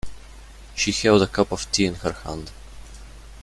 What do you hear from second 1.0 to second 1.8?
a cup of